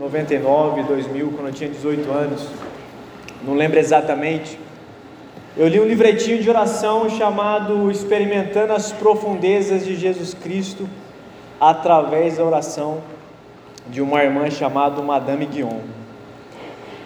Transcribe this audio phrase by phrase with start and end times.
[0.00, 2.48] 99, 2000, quando eu tinha 18 anos,
[3.44, 4.58] não lembro exatamente.
[5.54, 10.88] Eu li um livretinho de oração chamado Experimentando as Profundezas de Jesus Cristo
[11.60, 13.02] através da oração
[13.88, 15.80] de uma irmã chamada Madame Guion.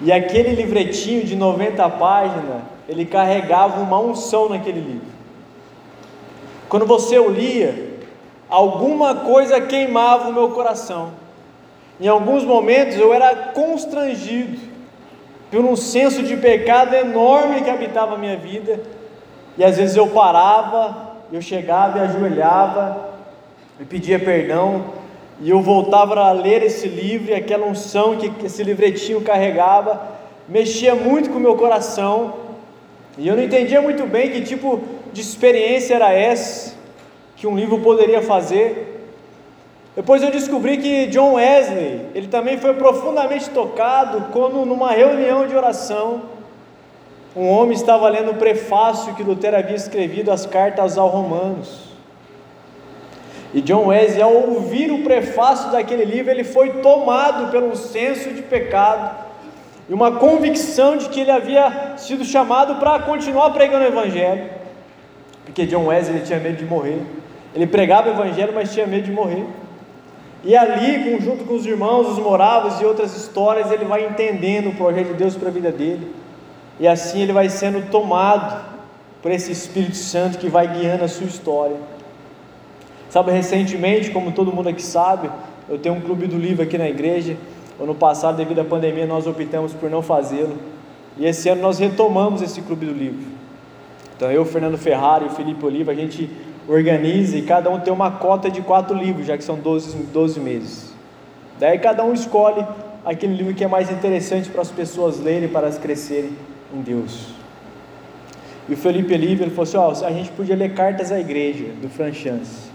[0.00, 5.08] E aquele livretinho de 90 páginas, ele carregava uma unção naquele livro.
[6.68, 7.98] Quando você o lia,
[8.48, 11.23] alguma coisa queimava o meu coração.
[12.00, 14.58] Em alguns momentos eu era constrangido
[15.50, 18.80] por um senso de pecado enorme que habitava a minha vida,
[19.56, 23.10] e às vezes eu parava, eu chegava e ajoelhava,
[23.78, 24.86] e pedia perdão,
[25.40, 30.02] e eu voltava a ler esse livro, e aquela unção que esse livretinho carregava,
[30.48, 32.34] mexia muito com o meu coração,
[33.16, 34.80] e eu não entendia muito bem que tipo
[35.12, 36.74] de experiência era essa
[37.36, 38.93] que um livro poderia fazer.
[39.96, 45.54] Depois eu descobri que John Wesley, ele também foi profundamente tocado quando numa reunião de
[45.54, 46.22] oração,
[47.36, 51.84] um homem estava lendo o prefácio que Lutero havia escrevido às cartas aos Romanos.
[53.52, 58.42] E John Wesley, ao ouvir o prefácio daquele livro, ele foi tomado pelo senso de
[58.42, 59.24] pecado
[59.88, 64.50] e uma convicção de que ele havia sido chamado para continuar pregando o Evangelho,
[65.44, 67.00] porque John Wesley tinha medo de morrer.
[67.54, 69.44] Ele pregava o Evangelho, mas tinha medo de morrer.
[70.44, 74.74] E ali, junto com os irmãos, os moravos e outras histórias, ele vai entendendo o
[74.74, 76.12] projeto de Deus para a vida dele.
[76.78, 78.62] E assim ele vai sendo tomado
[79.22, 81.76] por esse Espírito Santo que vai guiando a sua história.
[83.08, 85.30] Sabe, recentemente, como todo mundo aqui sabe,
[85.66, 87.36] eu tenho um clube do livro aqui na igreja.
[87.80, 90.56] Ano passado, devido à pandemia, nós optamos por não fazê-lo.
[91.16, 93.24] E esse ano nós retomamos esse clube do livro.
[94.16, 96.28] Então eu, Fernando Ferrari e o Felipe Oliva, a gente
[96.68, 100.40] organiza e cada um tem uma cota de quatro livros, já que são 12, 12
[100.40, 100.94] meses.
[101.58, 102.66] Daí cada um escolhe
[103.04, 106.30] aquele livro que é mais interessante para as pessoas lerem, para elas crescerem
[106.72, 107.34] em Deus.
[108.68, 112.72] E o Felipe Livre falou assim: a gente podia ler cartas à igreja, do Franchance.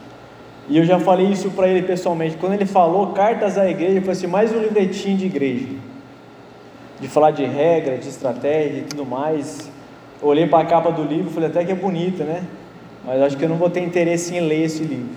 [0.69, 2.37] E eu já falei isso para ele pessoalmente.
[2.37, 5.67] Quando ele falou cartas à igreja, eu falei assim: mais um livretinho de igreja.
[6.99, 9.71] De falar de regra, de estratégia e tudo mais.
[10.21, 12.43] olhei para a capa do livro e falei: até que é bonita, né?
[13.05, 15.09] Mas acho que eu não vou ter interesse em ler esse livro.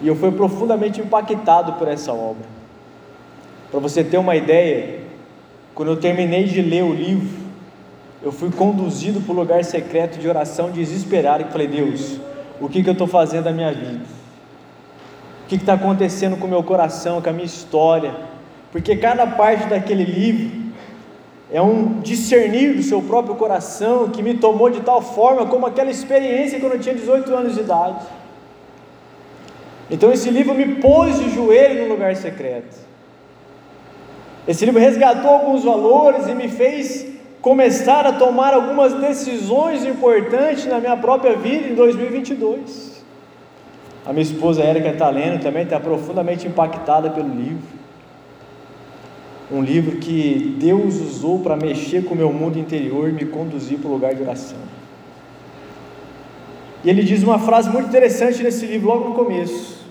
[0.00, 2.44] E eu fui profundamente impactado por essa obra.
[3.70, 5.00] Para você ter uma ideia,
[5.74, 7.42] quando eu terminei de ler o livro,
[8.22, 12.18] eu fui conduzido para o lugar secreto de oração desesperado e falei: Deus,
[12.60, 14.04] o que, que eu estou fazendo da minha vida?
[15.44, 18.14] O que está acontecendo com o meu coração, com a minha história?
[18.70, 20.61] Porque cada parte daquele livro
[21.52, 25.90] é um discernir do seu próprio coração que me tomou de tal forma como aquela
[25.90, 28.06] experiência quando eu tinha 18 anos de idade.
[29.90, 32.74] Então esse livro me pôs de joelho no lugar secreto.
[34.48, 37.06] Esse livro resgatou alguns valores e me fez
[37.42, 43.04] começar a tomar algumas decisões importantes na minha própria vida em 2022.
[44.06, 47.81] A minha esposa Érica está lendo também, está profundamente impactada pelo livro
[49.52, 53.78] um livro que Deus usou para mexer com o meu mundo interior e me conduzir
[53.78, 54.56] para o lugar de oração.
[56.82, 59.84] E ele diz uma frase muito interessante nesse livro, logo no começo,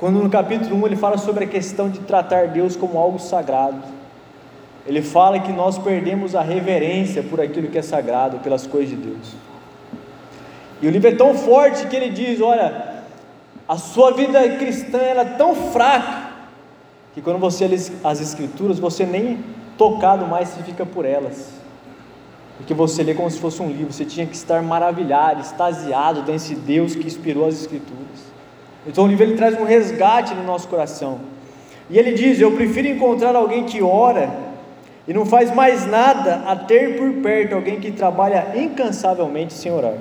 [0.00, 3.82] quando no capítulo 1 ele fala sobre a questão de tratar Deus como algo sagrado.
[4.86, 8.96] Ele fala que nós perdemos a reverência por aquilo que é sagrado, pelas coisas de
[8.96, 9.34] Deus.
[10.80, 13.02] E o livro é tão forte que ele diz: olha,
[13.68, 16.23] a sua vida cristã era é tão fraca
[17.14, 19.38] que quando você lê as escrituras, você nem
[19.78, 21.52] tocado mais se fica por elas.
[22.56, 26.56] Porque você lê como se fosse um livro, você tinha que estar maravilhado, extasiado desse
[26.56, 28.04] Deus que inspirou as escrituras.
[28.86, 31.20] Então o livro ele traz um resgate no nosso coração.
[31.88, 34.30] E ele diz: Eu prefiro encontrar alguém que ora
[35.06, 39.98] e não faz mais nada a ter por perto alguém que trabalha incansavelmente sem orar.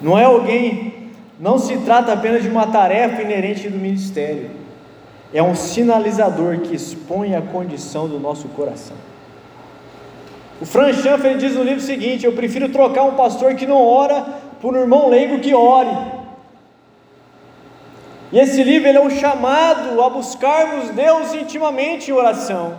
[0.00, 4.63] Não é alguém, não se trata apenas de uma tarefa inerente do ministério
[5.32, 8.96] é um sinalizador que expõe a condição do nosso coração.
[10.60, 14.24] O Franz Schaeffer diz no livro seguinte: Eu prefiro trocar um pastor que não ora
[14.60, 15.94] por um irmão leigo que ore.
[18.32, 22.74] E esse livro ele é um chamado a buscarmos Deus intimamente em oração.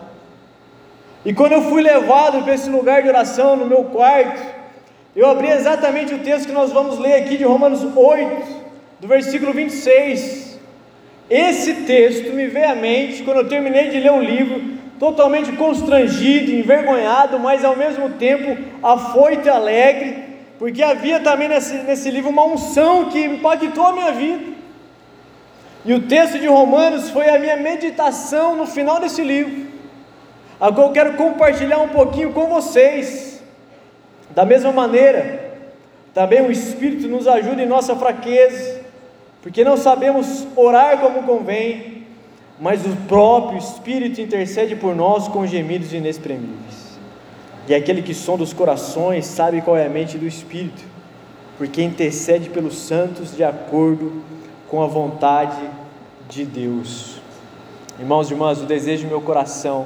[1.24, 4.41] E quando eu fui levado para esse lugar de oração no meu quarto,
[5.15, 8.45] eu abri exatamente o texto que nós vamos ler aqui de Romanos 8,
[9.00, 10.54] do versículo 26.
[11.30, 14.62] Esse texto me veio à mente quando eu terminei de ler o livro,
[15.00, 20.24] totalmente constrangido, envergonhado, mas ao mesmo tempo afoito e alegre,
[20.60, 24.56] porque havia também nesse, nesse livro uma unção que impactou a minha vida.
[25.83, 29.68] E o texto de Romanos foi a minha meditação no final desse livro.
[30.60, 33.44] Agora eu quero compartilhar um pouquinho com vocês.
[34.31, 35.54] Da mesma maneira,
[36.13, 38.75] também o Espírito nos ajuda em nossa fraqueza,
[39.45, 42.03] porque não sabemos orar como convém,
[42.59, 46.97] mas o próprio Espírito intercede por nós com gemidos inexprimíveis.
[47.68, 50.81] E aquele que sonda os corações sabe qual é a mente do Espírito,
[51.59, 54.24] porque intercede pelos santos de acordo
[54.68, 55.62] com a vontade
[56.27, 57.21] de Deus.
[58.00, 59.86] Irmãos e irmãs, o desejo do meu coração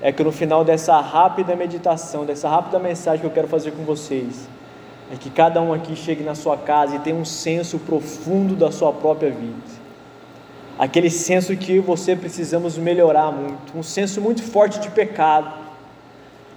[0.00, 3.84] é que no final dessa rápida meditação, dessa rápida mensagem que eu quero fazer com
[3.84, 4.48] vocês,
[5.12, 8.72] é que cada um aqui chegue na sua casa e tenha um senso profundo da
[8.72, 9.82] sua própria vida.
[10.78, 15.52] Aquele senso que você precisamos melhorar muito, um senso muito forte de pecado.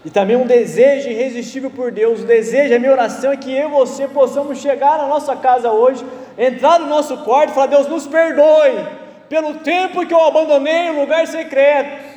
[0.06, 2.22] E também um desejo irresistível por Deus.
[2.22, 5.70] O desejo, a minha oração é que eu e você possamos chegar na nossa casa
[5.70, 6.06] hoje,
[6.38, 8.88] entrar no nosso quarto e falar: Deus, nos perdoe
[9.28, 12.15] pelo tempo que eu abandonei o lugar secreto.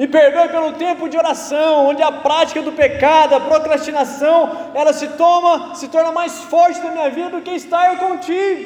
[0.00, 4.36] Me perdoe pelo tempo de oração, onde a prática do pecado, a procrastinação,
[4.74, 8.62] ela se toma, se torna mais forte na minha vida do que estar contigo.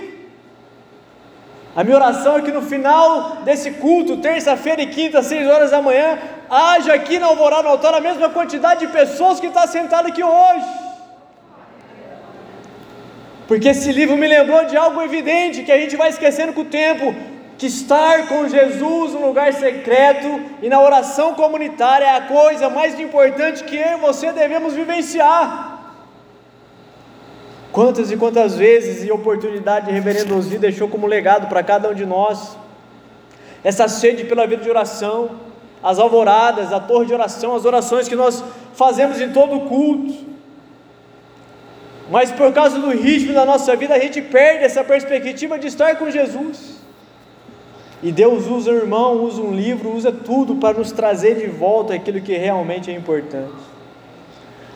[1.75, 5.83] A minha oração é que no final desse culto, terça-feira e quinta, seis horas da
[5.83, 6.17] manhã,
[6.49, 10.71] haja aqui na Alvorada altar a mesma quantidade de pessoas que está sentado aqui hoje.
[13.49, 16.75] Porque esse livro me lembrou de algo evidente que a gente vai esquecendo com o
[16.83, 22.69] tempo que estar com Jesus no lugar secreto e na oração comunitária é a coisa
[22.69, 25.75] mais importante que eu e você devemos vivenciar.
[27.71, 31.95] Quantas e quantas vezes e oportunidade de Reverendo Osvi deixou como legado para cada um
[31.95, 32.57] de nós
[33.65, 35.41] essa sede pela vida de oração,
[35.83, 40.15] as alvoradas, a torre de oração, as orações que nós fazemos em todo o culto.
[42.11, 45.97] Mas por causa do ritmo da nossa vida, a gente perde essa perspectiva de estar
[45.97, 46.74] com Jesus.
[48.05, 51.95] E Deus usa o irmão, usa um livro, usa tudo para nos trazer de volta
[51.95, 53.55] aquilo que realmente é importante.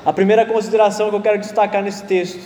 [0.03, 2.41] A primeira consideração que eu quero destacar nesse texto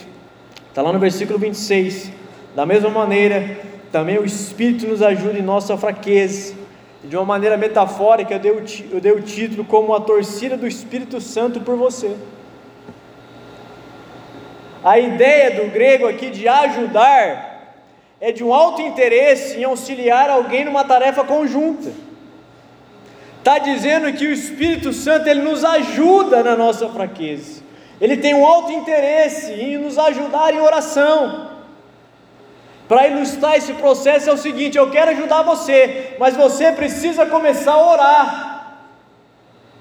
[0.68, 2.10] está lá no versículo 26.
[2.56, 3.58] Da mesma maneira,
[3.92, 6.56] também o Espírito nos ajuda em nossa fraqueza.
[7.04, 10.66] De uma maneira metafórica, eu dei, o, eu dei o título como a torcida do
[10.66, 12.16] Espírito Santo por você.
[14.82, 17.51] A ideia do grego aqui de ajudar
[18.24, 21.90] é de um alto interesse em auxiliar alguém numa tarefa conjunta.
[23.40, 27.64] Está dizendo que o Espírito Santo ele nos ajuda na nossa fraqueza.
[28.00, 31.50] Ele tem um alto interesse em nos ajudar em oração.
[32.86, 37.72] Para ilustrar esse processo é o seguinte: eu quero ajudar você, mas você precisa começar
[37.72, 38.78] a orar.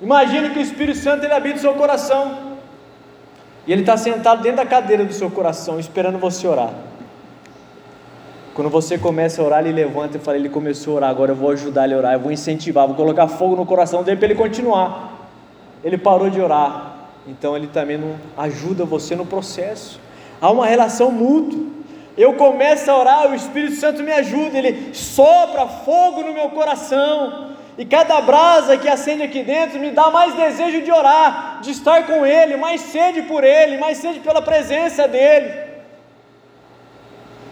[0.01, 2.57] Imagine que o Espírito Santo ele habita o seu coração.
[3.67, 6.90] E ele está sentado dentro da cadeira do seu coração, esperando você orar.
[8.53, 11.35] Quando você começa a orar, ele levanta e fala: Ele começou a orar, agora eu
[11.35, 14.27] vou ajudar ele a orar, eu vou incentivar, vou colocar fogo no coração dele para
[14.27, 15.29] ele continuar.
[15.83, 16.95] Ele parou de orar,
[17.25, 19.99] então ele também não ajuda você no processo.
[20.41, 21.71] Há uma relação mútua.
[22.17, 27.51] Eu começo a orar, o Espírito Santo me ajuda, ele sopra fogo no meu coração.
[27.77, 32.05] E cada brasa que acende aqui dentro me dá mais desejo de orar, de estar
[32.05, 35.70] com Ele, mais sede por Ele, mais sede pela presença dEle.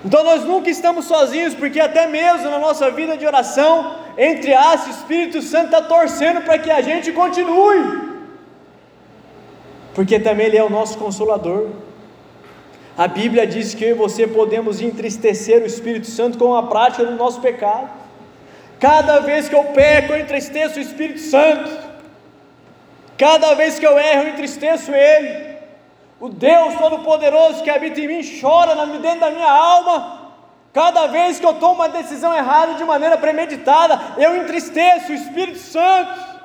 [0.03, 4.87] Então nós nunca estamos sozinhos, porque até mesmo na nossa vida de oração, entre as,
[4.87, 8.09] o Espírito Santo está torcendo para que a gente continue,
[9.93, 11.69] porque também Ele é o nosso consolador.
[12.97, 17.05] A Bíblia diz que eu e você podemos entristecer o Espírito Santo com a prática
[17.05, 17.89] do nosso pecado.
[18.79, 21.69] Cada vez que eu peco, eu entristeço o Espírito Santo.
[23.17, 25.58] Cada vez que eu erro, eu entristeço Ele.
[26.19, 30.19] O Deus Todo-Poderoso que habita em mim chora dentro da minha alma.
[30.73, 35.59] Cada vez que eu tomo uma decisão errada de maneira premeditada, eu entristeço o Espírito
[35.59, 36.39] Santo.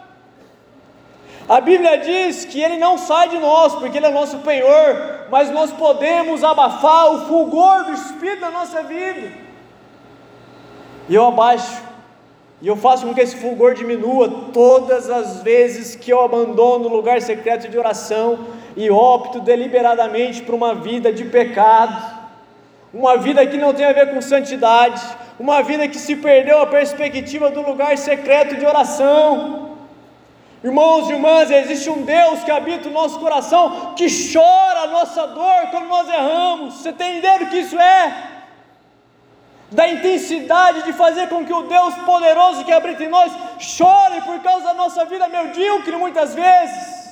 [1.49, 5.51] A Bíblia diz que ele não sai de nós, porque ele é nosso penhor, mas
[5.51, 9.31] nós podemos abafar o fulgor do Espírito na nossa vida.
[11.07, 11.83] E eu abaixo,
[12.63, 16.97] e eu faço com que esse fulgor diminua todas as vezes que eu abandono o
[16.97, 18.47] lugar secreto de oração
[18.77, 22.25] e opto deliberadamente por uma vida de pecado,
[22.93, 25.03] uma vida que não tem a ver com santidade,
[25.39, 29.71] uma vida que se perdeu a perspectiva do lugar secreto de oração.
[30.63, 35.27] Irmãos e irmãs, existe um Deus que habita o nosso coração, que chora a nossa
[35.27, 36.75] dor quando nós erramos.
[36.75, 38.34] Você tem ideia do que isso é?
[39.71, 44.39] Da intensidade de fazer com que o Deus poderoso que habita em nós chore por
[44.41, 47.05] causa da nossa vida medíocre muitas vezes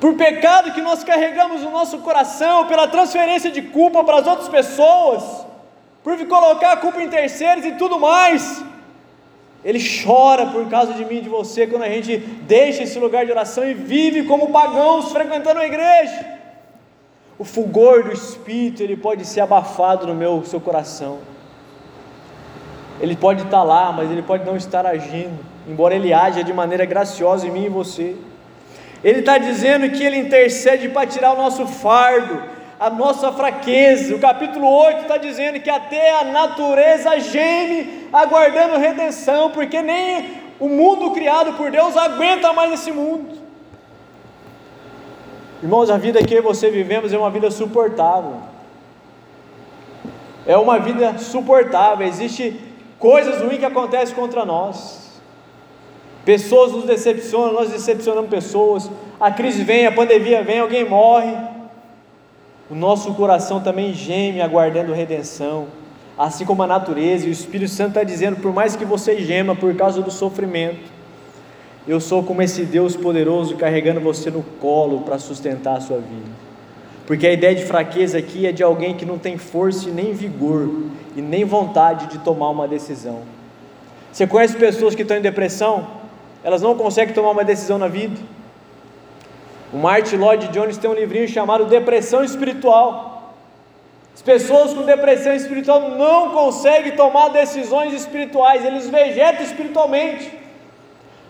[0.00, 4.48] por pecado que nós carregamos no nosso coração, pela transferência de culpa para as outras
[4.48, 5.22] pessoas,
[6.04, 8.62] por colocar a culpa em terceiros e tudo mais.
[9.64, 13.24] Ele chora por causa de mim e de você quando a gente deixa esse lugar
[13.24, 16.35] de oração e vive como pagãos frequentando a igreja.
[17.38, 21.18] O fulgor do Espírito ele pode ser abafado no meu seu coração.
[22.98, 25.38] Ele pode estar lá, mas ele pode não estar agindo,
[25.68, 28.16] embora ele haja de maneira graciosa em mim e você.
[29.04, 32.42] Ele está dizendo que ele intercede para tirar o nosso fardo,
[32.80, 34.14] a nossa fraqueza.
[34.14, 40.70] O capítulo 8 está dizendo que até a natureza geme aguardando redenção, porque nem o
[40.70, 43.45] mundo criado por Deus aguenta mais esse mundo.
[45.62, 48.36] Irmãos, a vida que você vivemos é uma vida suportável.
[50.46, 52.06] É uma vida suportável.
[52.06, 52.60] Existe
[52.98, 55.20] coisas ruins que acontecem contra nós.
[56.24, 58.90] Pessoas nos decepcionam, nós decepcionamos pessoas.
[59.20, 61.34] A crise vem, a pandemia vem, alguém morre
[62.68, 65.68] o nosso coração também geme aguardando redenção,
[66.18, 69.54] assim como a natureza, e o Espírito Santo está dizendo: por mais que você gema
[69.54, 70.95] por causa do sofrimento,
[71.86, 76.46] eu sou como esse Deus poderoso carregando você no colo para sustentar a sua vida.
[77.06, 80.12] Porque a ideia de fraqueza aqui é de alguém que não tem força e nem
[80.12, 80.68] vigor
[81.14, 83.22] e nem vontade de tomar uma decisão.
[84.12, 85.86] Você conhece pessoas que estão em depressão?
[86.42, 88.16] Elas não conseguem tomar uma decisão na vida
[89.72, 93.34] o Martin Lloyd Jones tem um livrinho chamado Depressão Espiritual.
[94.14, 100.32] As pessoas com depressão espiritual não conseguem tomar decisões espirituais, eles vegetam espiritualmente.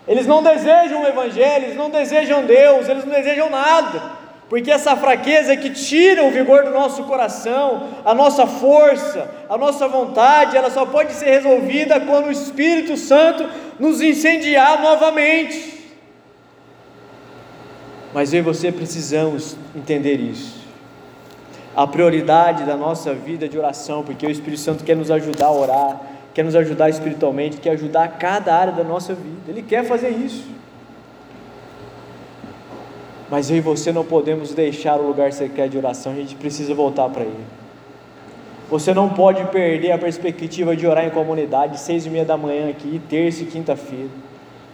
[0.07, 4.01] Eles não desejam o Evangelho, eles não desejam Deus, eles não desejam nada,
[4.49, 9.57] porque essa fraqueza é que tira o vigor do nosso coração, a nossa força, a
[9.57, 15.75] nossa vontade, ela só pode ser resolvida quando o Espírito Santo nos incendiar novamente.
[18.13, 20.65] Mas eu e você precisamos entender isso.
[21.75, 25.51] A prioridade da nossa vida de oração, porque o Espírito Santo quer nos ajudar a
[25.51, 26.01] orar,
[26.37, 29.41] quer nos ajudar espiritualmente, quer ajudar cada área da nossa vida.
[29.47, 30.45] Ele quer fazer isso.
[33.27, 36.75] Mas eu e você não podemos deixar o lugar secreto de oração, a gente precisa
[36.75, 37.43] voltar para ele.
[38.69, 42.69] Você não pode perder a perspectiva de orar em comunidade, seis e meia da manhã
[42.69, 44.11] aqui, terça e quinta-feira.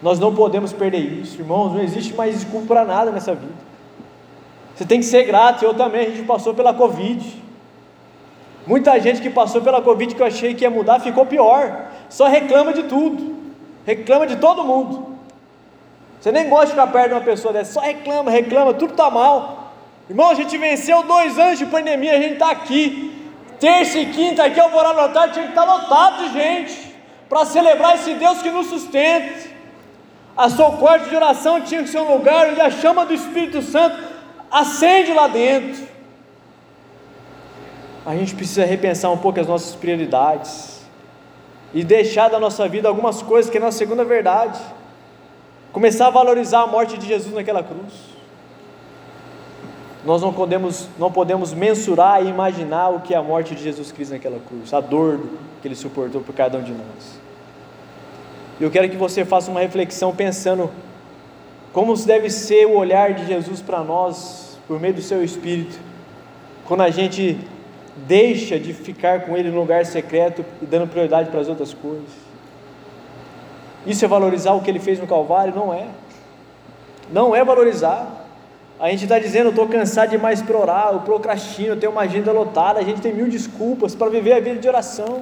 [0.01, 1.71] Nós não podemos perder isso, irmãos.
[1.71, 3.53] Não existe mais desculpa para nada nessa vida.
[4.75, 5.63] Você tem que ser grato.
[5.63, 7.41] Eu também, a gente passou pela Covid.
[8.65, 11.87] Muita gente que passou pela Covid que eu achei que ia mudar ficou pior.
[12.09, 13.35] Só reclama de tudo.
[13.85, 15.17] Reclama de todo mundo.
[16.19, 17.73] Você nem gosta de ficar perto de uma pessoa dessa.
[17.73, 19.73] Só reclama, reclama, tudo está mal.
[20.09, 23.11] Irmão, a gente venceu dois anos de pandemia, a gente está aqui.
[23.59, 26.95] Terça e quinta aqui, alvorada da tarde, tinha que estar tá lotado de gente.
[27.27, 29.51] Para celebrar esse Deus que nos sustenta.
[30.35, 33.61] A sua quarto de oração tinha que ser um lugar onde a chama do Espírito
[33.61, 33.97] Santo
[34.49, 35.92] acende lá dentro.
[38.05, 40.81] A gente precisa repensar um pouco as nossas prioridades
[41.73, 44.59] e deixar da nossa vida algumas coisas que é a nossa segunda verdade.
[45.71, 47.93] Começar a valorizar a morte de Jesus naquela cruz.
[50.05, 53.91] Nós não podemos, não podemos mensurar e imaginar o que é a morte de Jesus
[53.91, 55.21] Cristo naquela cruz, a dor
[55.61, 57.21] que ele suportou por cada um de nós.
[58.59, 60.69] Eu quero que você faça uma reflexão pensando
[61.71, 65.79] como deve ser o olhar de Jesus para nós por meio do seu espírito,
[66.65, 67.39] quando a gente
[67.95, 72.09] deixa de ficar com ele no lugar secreto e dando prioridade para as outras coisas.
[73.85, 75.53] Isso é valorizar o que ele fez no Calvário?
[75.55, 75.87] Não é.
[77.11, 78.21] Não é valorizar.
[78.79, 82.01] A gente está dizendo, eu estou cansado demais para orar, eu procrastino, eu tenho uma
[82.01, 85.21] agenda lotada, a gente tem mil desculpas para viver a vida de oração.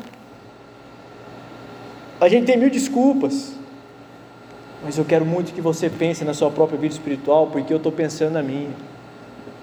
[2.20, 3.54] A gente tem mil desculpas.
[4.84, 7.92] Mas eu quero muito que você pense na sua própria vida espiritual, porque eu estou
[7.92, 8.70] pensando na minha.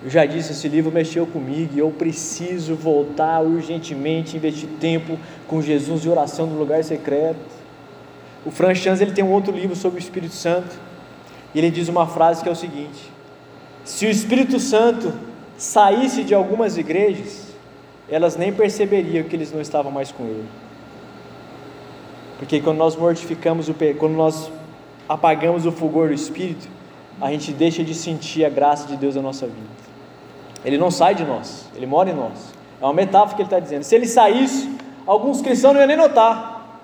[0.02, 5.60] Eu já disse, esse livro mexeu comigo e eu preciso voltar urgentemente, investir tempo com
[5.60, 7.38] Jesus de oração no lugar secreto.
[8.46, 10.78] O Franz Chans, ele tem um outro livro sobre o Espírito Santo,
[11.52, 13.10] e ele diz uma frase que é o seguinte:
[13.84, 15.12] Se o Espírito Santo
[15.56, 17.48] saísse de algumas igrejas,
[18.08, 20.48] elas nem perceberiam que eles não estavam mais com ele.
[22.38, 24.50] Porque quando nós mortificamos o quando nós
[25.08, 26.68] apagamos o fulgor do Espírito,
[27.20, 29.87] a gente deixa de sentir a graça de Deus na nossa vida.
[30.64, 32.54] Ele não sai de nós, ele mora em nós.
[32.80, 33.82] É uma metáfora que ele está dizendo.
[33.82, 34.70] Se ele saísse,
[35.06, 36.80] alguns cristãos não iam nem notar.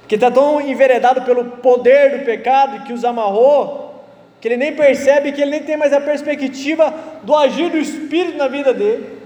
[0.00, 4.04] Porque está tão enveredado pelo poder do pecado que os amarrou,
[4.40, 8.36] que ele nem percebe que ele nem tem mais a perspectiva do agir do Espírito
[8.36, 9.18] na vida dele.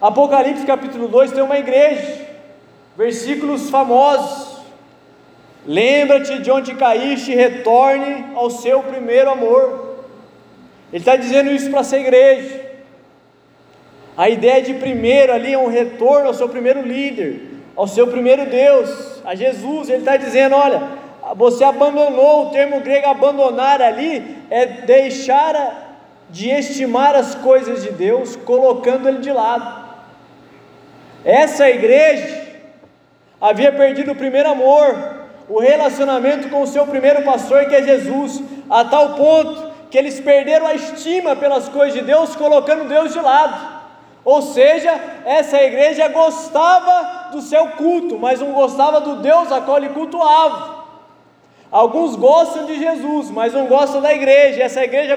[0.00, 2.26] Apocalipse capítulo 2 tem uma igreja
[2.96, 4.56] versículos famosos.
[5.66, 10.04] Lembra-te de onde caíste e retorne ao seu primeiro amor.
[10.92, 12.65] Ele está dizendo isso para essa igreja.
[14.16, 17.40] A ideia de primeiro ali é um retorno ao seu primeiro líder,
[17.76, 19.90] ao seu primeiro Deus, a Jesus.
[19.90, 20.82] Ele está dizendo: olha,
[21.34, 25.84] você abandonou, o termo grego abandonar ali é deixar
[26.30, 29.84] de estimar as coisas de Deus, colocando ele de lado.
[31.22, 32.46] Essa igreja
[33.40, 34.96] havia perdido o primeiro amor,
[35.48, 40.18] o relacionamento com o seu primeiro pastor, que é Jesus, a tal ponto que eles
[40.18, 43.75] perderam a estima pelas coisas de Deus, colocando Deus de lado.
[44.26, 44.92] Ou seja,
[45.24, 50.84] essa igreja gostava do seu culto, mas não gostava do Deus a qual ele cultuava.
[51.70, 54.64] Alguns gostam de Jesus, mas não gostam da igreja.
[54.64, 55.16] Essa igreja,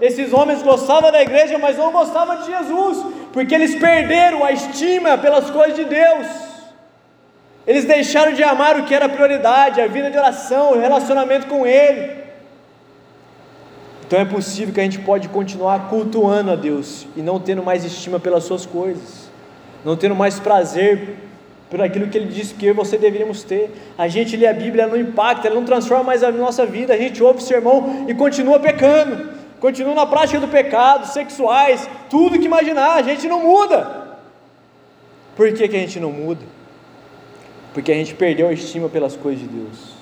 [0.00, 5.18] esses homens gostavam da igreja, mas não gostavam de Jesus, porque eles perderam a estima
[5.18, 6.26] pelas coisas de Deus.
[7.66, 11.66] Eles deixaram de amar o que era prioridade, a vida de oração, o relacionamento com
[11.66, 12.25] Ele.
[14.06, 17.84] Então é possível que a gente pode continuar cultuando a Deus e não tendo mais
[17.84, 19.28] estima pelas suas coisas,
[19.84, 21.16] não tendo mais prazer
[21.68, 23.68] por aquilo que Ele disse que eu e você deveríamos ter.
[23.98, 26.96] A gente lê a Bíblia, não impacta, ela não transforma mais a nossa vida, a
[26.96, 32.44] gente ouve o sermão e continua pecando, continua na prática do pecado, sexuais, tudo que
[32.44, 34.06] imaginar, a gente não muda.
[35.34, 36.42] Por que, que a gente não muda?
[37.74, 39.96] Porque a gente perdeu a estima pelas coisas de Deus.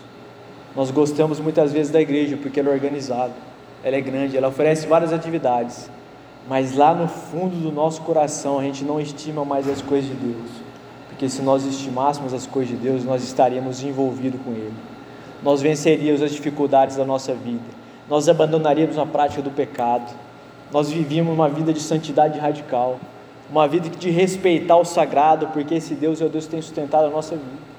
[0.76, 3.32] Nós gostamos muitas vezes da igreja porque ela é organizada
[3.84, 5.90] ela é grande, ela oferece várias atividades,
[6.48, 10.16] mas lá no fundo do nosso coração a gente não estima mais as coisas de
[10.16, 10.50] Deus,
[11.06, 14.72] porque se nós estimássemos as coisas de Deus, nós estaríamos envolvidos com Ele,
[15.42, 17.62] nós venceríamos as dificuldades da nossa vida,
[18.08, 20.10] nós abandonaríamos a prática do pecado,
[20.72, 22.98] nós vivíamos uma vida de santidade radical,
[23.50, 27.04] uma vida de respeitar o sagrado, porque esse Deus é o Deus que tem sustentado
[27.04, 27.74] a nossa vida.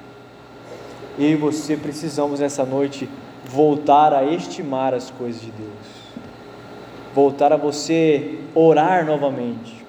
[1.18, 3.10] Eu e você precisamos essa noite
[3.44, 5.95] voltar a estimar as coisas de Deus
[7.16, 9.86] voltar a você orar novamente.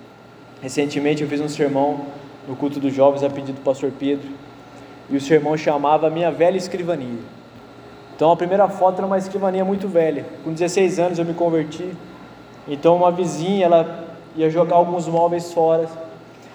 [0.62, 2.02] Recentemente eu fiz um sermão
[2.47, 4.28] no culto dos jovens a pedido do pastor Pedro,
[5.11, 7.18] e o sermão chamava Minha Velha Escrivania.
[8.14, 10.25] Então a primeira foto era uma escrivania muito velha.
[10.45, 11.91] Com 16 anos eu me converti.
[12.69, 14.04] Então uma vizinha, ela
[14.36, 15.89] ia jogar alguns móveis fora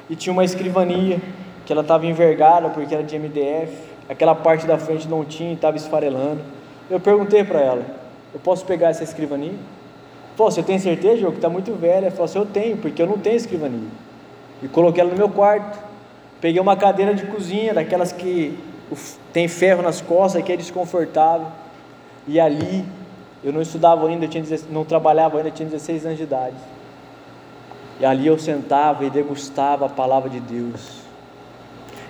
[0.10, 1.20] e tinha uma escrivania
[1.66, 3.78] que ela estava envergada porque era de MDF.
[4.08, 6.42] Aquela parte da frente não tinha estava esfarelando.
[6.90, 7.86] Eu perguntei para ela:
[8.34, 9.54] Eu posso pegar essa escrivania?
[10.42, 12.10] Pô, você tem certeza, João, que está muito velha?
[12.10, 13.88] Falou assim, eu tenho, porque eu não tenho escrivania.
[14.64, 15.78] E coloquei ela no meu quarto.
[16.42, 18.58] Peguei uma cadeira de cozinha, daquelas que
[19.32, 21.46] tem ferro nas costas, que é desconfortável.
[22.28, 22.84] E ali,
[23.44, 26.56] eu não estudava ainda, tinha, não trabalhava ainda, tinha 16 anos de idade.
[28.00, 31.02] E ali eu sentava e degustava a palavra de Deus.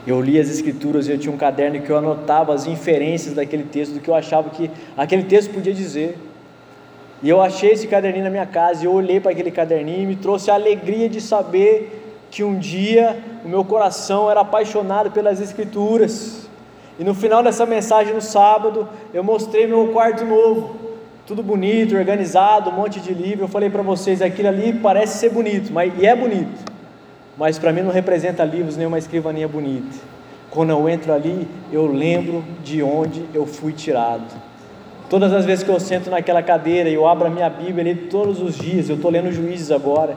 [0.07, 3.65] Eu lia as escrituras e eu tinha um caderno que eu anotava as inferências daquele
[3.65, 6.30] texto, do que eu achava que aquele texto podia dizer.
[7.23, 10.05] E eu achei esse caderninho na minha casa e eu olhei para aquele caderninho e
[10.07, 15.39] me trouxe a alegria de saber que um dia o meu coração era apaixonado pelas
[15.39, 16.49] Escrituras.
[16.97, 20.75] E no final dessa mensagem no sábado, eu mostrei meu quarto novo,
[21.27, 23.45] tudo bonito, organizado, um monte de livro.
[23.45, 26.71] Eu falei para vocês, aquilo ali parece ser bonito, mas e é bonito.
[27.37, 29.95] Mas para mim não representa livros nem uma escrivaninha bonita.
[30.49, 34.50] Quando eu entro ali, eu lembro de onde eu fui tirado
[35.11, 37.95] Todas as vezes que eu sento naquela cadeira e eu abro a minha Bíblia ali
[38.03, 40.15] todos os dias, eu estou lendo Juízes agora,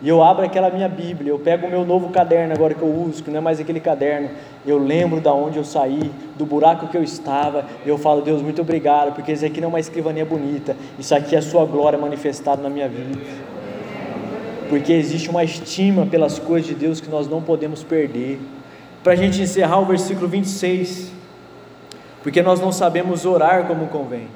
[0.00, 2.88] e eu abro aquela minha Bíblia, eu pego o meu novo caderno agora que eu
[2.88, 4.30] uso, que não é mais aquele caderno,
[4.64, 8.40] eu lembro da onde eu saí, do buraco que eu estava, e eu falo, Deus,
[8.40, 11.64] muito obrigado, porque isso aqui não é uma escrivania bonita, isso aqui é a sua
[11.64, 13.18] glória manifestada na minha vida.
[14.68, 18.38] Porque existe uma estima pelas coisas de Deus que nós não podemos perder.
[19.02, 21.17] Para a gente encerrar o versículo 26
[22.28, 24.28] porque nós não sabemos orar como convém.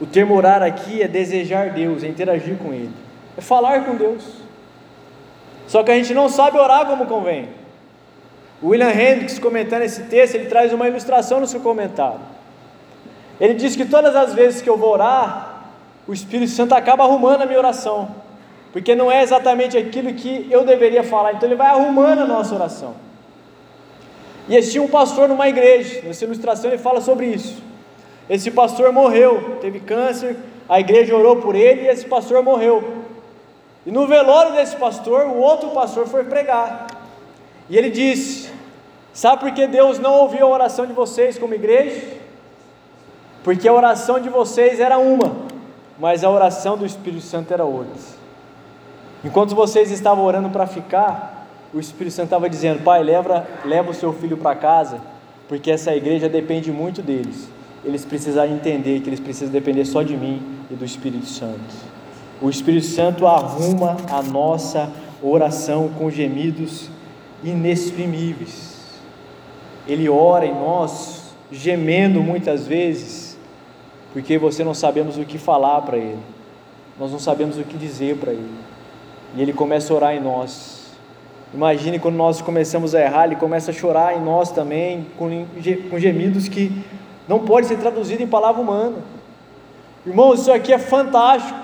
[0.00, 2.92] O termo orar aqui é desejar Deus, é interagir com Ele,
[3.36, 4.22] é falar com Deus.
[5.66, 7.48] Só que a gente não sabe orar como convém.
[8.62, 12.20] William Hendricks, comentando esse texto, ele traz uma ilustração no seu comentário.
[13.40, 15.64] Ele diz que todas as vezes que eu vou orar,
[16.06, 18.14] o Espírito Santo acaba arrumando a minha oração,
[18.72, 22.54] porque não é exatamente aquilo que eu deveria falar, então ele vai arrumando a nossa
[22.54, 23.09] oração.
[24.50, 27.62] E existia um pastor numa igreja, nessa ilustração ele fala sobre isso.
[28.28, 30.36] Esse pastor morreu, teve câncer,
[30.68, 33.04] a igreja orou por ele e esse pastor morreu.
[33.86, 36.88] E no velório desse pastor, o outro pastor foi pregar.
[37.68, 38.50] E ele disse:
[39.12, 42.18] Sabe por que Deus não ouviu a oração de vocês como igreja?
[43.44, 45.46] Porque a oração de vocês era uma,
[45.96, 47.94] mas a oração do Espírito Santo era outra.
[49.24, 53.94] Enquanto vocês estavam orando para ficar, o Espírito Santo estava dizendo: Pai, leva, leva o
[53.94, 55.00] seu filho para casa,
[55.48, 57.48] porque essa igreja depende muito deles.
[57.84, 61.60] Eles precisam entender que eles precisam depender só de mim e do Espírito Santo.
[62.40, 64.90] O Espírito Santo arruma a nossa
[65.22, 66.90] oração com gemidos
[67.42, 68.78] inexprimíveis.
[69.86, 73.38] Ele ora em nós, gemendo muitas vezes,
[74.12, 76.18] porque você não sabemos o que falar para Ele,
[76.98, 78.50] nós não sabemos o que dizer para Ele,
[79.36, 80.79] e Ele começa a orar em nós.
[81.52, 86.48] Imagine quando nós começamos a errar, Ele começa a chorar em nós também, com gemidos
[86.48, 86.70] que
[87.28, 88.98] não pode ser traduzido em palavra humana.
[90.06, 91.58] Irmãos, isso aqui é fantástico.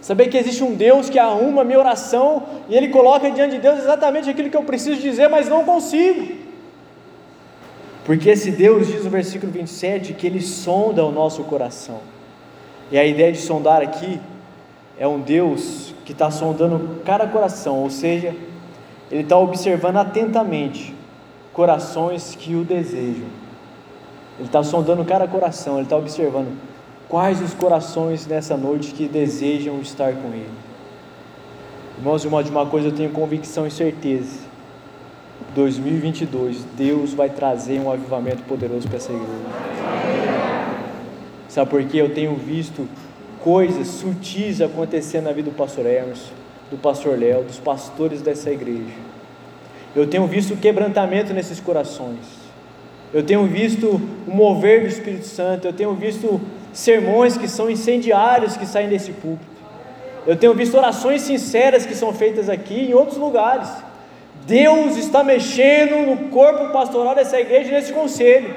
[0.00, 3.62] Saber que existe um Deus que arruma a minha oração e Ele coloca diante de
[3.62, 6.36] Deus exatamente aquilo que eu preciso dizer, mas não consigo.
[8.04, 12.00] Porque esse Deus, diz no versículo 27, que Ele sonda o nosso coração.
[12.92, 14.20] E a ideia de sondar aqui
[14.96, 18.32] é um Deus que está sondando cada coração, ou seja,
[19.10, 20.94] Ele está observando atentamente
[21.52, 23.26] corações que o desejam.
[24.38, 26.56] Ele está sondando cada coração, Ele está observando
[27.08, 30.50] Quais os corações nessa noite que desejam estar com Ele?
[31.98, 34.40] Irmãos, de uma coisa eu tenho convicção e certeza:
[35.54, 39.30] 2022, Deus vai trazer um avivamento poderoso para essa igreja.
[41.48, 41.98] Sabe por quê?
[41.98, 42.88] Eu tenho visto
[43.40, 46.32] coisas sutis acontecendo na vida do pastor Emerson,
[46.70, 48.94] do pastor Léo, dos pastores dessa igreja.
[49.94, 52.46] Eu tenho visto quebrantamento nesses corações.
[53.14, 55.66] Eu tenho visto o mover do Espírito Santo.
[55.66, 56.40] Eu tenho visto
[56.72, 59.56] sermões que são incendiários que saem desse púlpito.
[60.26, 63.70] Eu tenho visto orações sinceras que são feitas aqui em outros lugares.
[64.44, 68.54] Deus está mexendo no corpo pastoral dessa igreja nesse conselho.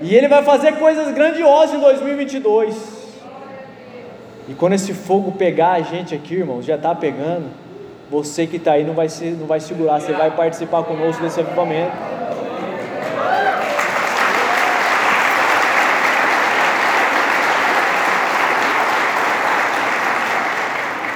[0.00, 3.01] E Ele vai fazer coisas grandiosas em 2022.
[4.48, 7.46] E quando esse fogo pegar a gente aqui, irmãos, já está pegando.
[8.10, 11.40] Você que está aí não vai, se, não vai segurar, você vai participar conosco desse
[11.40, 11.92] avivamento.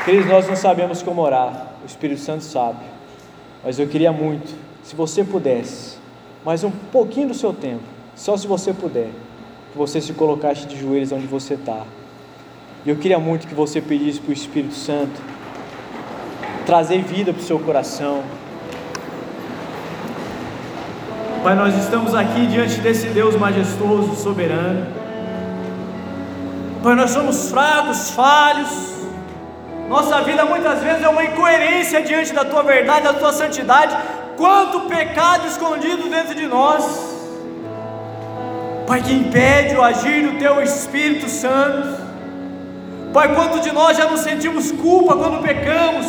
[0.06, 2.78] Queridos, nós não sabemos como orar, o Espírito Santo sabe,
[3.64, 5.98] mas eu queria muito, se você pudesse,
[6.44, 7.82] mais um pouquinho do seu tempo,
[8.14, 9.10] só se você puder,
[9.72, 11.82] que você se colocasse de joelhos onde você está.
[12.86, 15.20] E eu queria muito que você pedisse para o Espírito Santo
[16.64, 18.22] trazer vida para o seu coração.
[21.42, 24.86] Pai, nós estamos aqui diante desse Deus majestoso, soberano.
[26.84, 28.94] Pai, nós somos fracos, falhos,
[29.88, 33.96] nossa vida muitas vezes é uma incoerência diante da tua verdade, da tua santidade.
[34.36, 36.84] Quanto pecado escondido dentro de nós,
[38.86, 42.05] Pai, que impede o agir do teu Espírito Santo.
[43.16, 46.06] Pai, quanto de nós já nos sentimos culpa quando pecamos,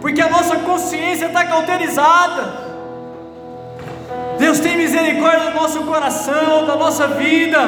[0.00, 2.42] porque a nossa consciência está cauterizada.
[4.38, 7.58] Deus tem misericórdia do nosso coração, da nossa vida.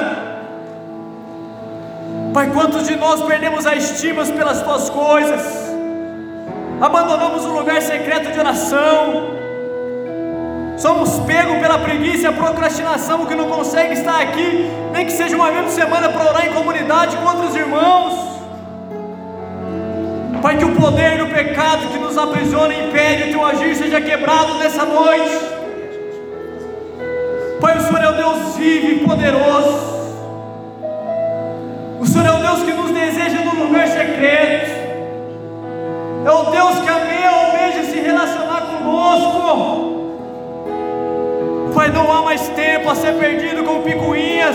[2.33, 5.43] Pai, quantos de nós perdemos a estima pelas tuas coisas,
[6.81, 9.31] abandonamos o lugar secreto de oração,
[10.79, 15.35] somos pegos pela preguiça e a procrastinação que não consegue estar aqui, nem que seja
[15.35, 18.36] uma vez por semana para orar em comunidade com outros irmãos.
[20.47, 24.01] Pai, que o poder do pecado que nos aprisiona e impede o teu agir seja
[24.01, 25.41] quebrado nessa noite.
[27.61, 29.97] Pai, o Senhor é o Deus vivo e poderoso.
[31.99, 34.71] O Senhor é o Deus que nos deseja no lugar secreto.
[36.25, 40.13] É o Deus que ameia, almeja se relacionar conosco.
[41.75, 44.55] Pai, não há mais tempo a ser perdido com picuinhas,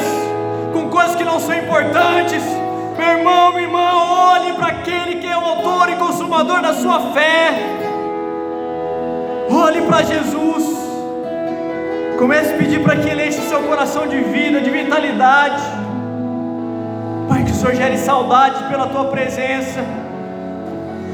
[0.71, 2.60] com coisas que não são importantes.
[2.97, 3.91] Meu irmão, minha irmã,
[4.33, 7.53] olhe para aquele que é o autor e consumador da sua fé.
[9.49, 10.81] Olhe para Jesus.
[12.17, 15.61] Comece a pedir para que Ele enche seu coração de vida, de vitalidade.
[17.27, 19.79] Pai, que o Senhor gere saudade pela tua presença,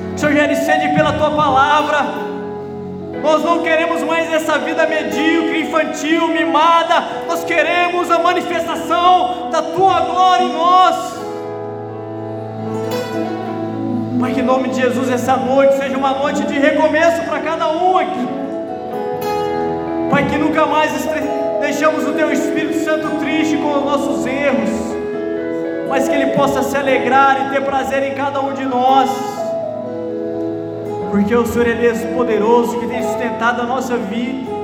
[0.09, 2.27] que o Senhor gere sede pela tua palavra.
[3.21, 7.03] Nós não queremos mais essa vida medíocre, infantil, mimada.
[7.27, 11.16] Nós queremos a manifestação da tua glória em nós.
[14.19, 17.71] Pai, que em nome de Jesus essa noite seja uma noite de recomeço para cada
[17.71, 18.27] um aqui.
[20.09, 20.91] Pai, que nunca mais
[21.61, 24.97] deixamos o Teu Espírito Santo triste com os nossos erros
[25.87, 29.09] mas que Ele possa se alegrar e ter prazer em cada um de nós,
[31.09, 34.57] porque o Senhor é Deus poderoso que tem sustentado a nossa vida.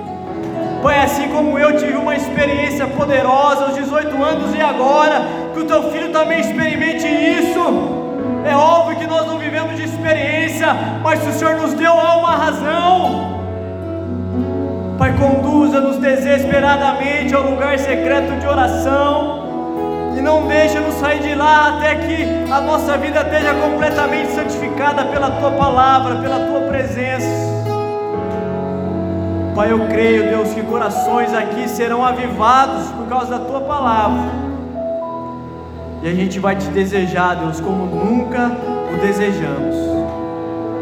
[0.81, 5.65] Pai, assim como eu tive uma experiência poderosa aos 18 anos e agora, que o
[5.65, 8.02] teu filho também experimente isso.
[8.45, 10.67] É óbvio que nós não vivemos de experiência,
[11.01, 13.33] mas se o Senhor nos deu uma razão,
[14.97, 19.43] Pai, conduza-nos desesperadamente ao lugar secreto de oração
[20.23, 25.51] não deixa-nos sair de lá até que a nossa vida esteja completamente santificada pela tua
[25.51, 27.27] palavra, pela tua presença.
[29.53, 34.42] Pai, eu creio, Deus, que corações aqui serão avivados por causa da tua palavra.
[36.03, 38.51] E a gente vai te desejar, Deus, como nunca
[38.93, 39.73] o desejamos.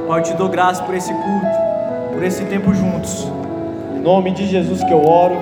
[0.08, 3.32] Pai, eu te dou graça por esse culto, por esse tempo juntos.
[3.96, 5.38] Em nome de Jesus que eu oro.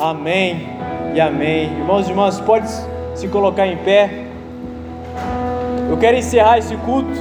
[0.00, 0.70] Amém
[1.14, 1.64] e amém.
[1.64, 2.66] Irmãos e irmãs, pode
[3.14, 4.24] se colocar em pé.
[5.90, 7.12] Eu quero encerrar esse culto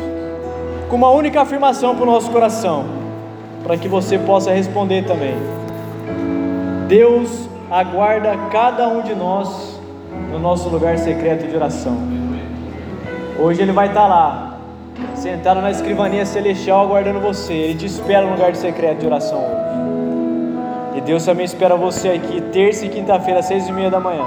[0.90, 2.86] com uma única afirmação para o nosso coração,
[3.62, 5.36] para que você possa responder também.
[6.88, 9.73] Deus aguarda cada um de nós
[10.34, 11.96] no nosso lugar secreto de oração.
[13.40, 14.58] Hoje Ele vai estar lá,
[15.14, 17.54] sentado na escrivania celestial, aguardando você.
[17.54, 20.98] Ele te espera no lugar secreto de oração hoje.
[20.98, 24.26] E Deus também espera você aqui, terça e quinta-feira, às seis e meia da manhã.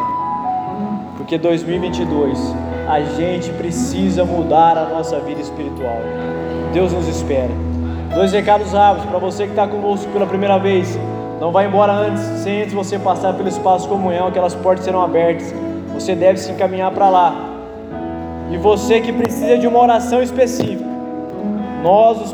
[1.16, 2.54] Porque 2022,
[2.88, 5.98] a gente precisa mudar a nossa vida espiritual.
[6.72, 7.50] Deus nos espera.
[8.14, 10.96] Dois recados rápidos para você que está conosco pela primeira vez.
[11.40, 15.52] Não vá embora antes, sem antes você passar pelo espaço comunhão, aquelas portas serão abertas.
[15.96, 17.34] Você deve se encaminhar para lá.
[18.52, 20.84] E você que precisa de uma oração específica,
[21.82, 22.32] nós, os